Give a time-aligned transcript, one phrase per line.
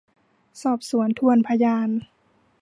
[0.61, 1.89] สอบสวนทวนพยาน